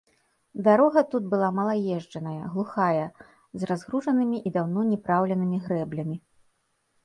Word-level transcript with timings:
Дарога 0.67 1.01
тут 1.11 1.23
была 1.33 1.49
малаезджаная, 1.57 2.45
глухая, 2.55 3.05
з 3.61 3.71
разгружанымі 3.75 4.37
і 4.47 4.55
даўно 4.59 4.81
не 4.91 4.97
праўленымі 5.07 5.57
грэблямі. 5.69 6.15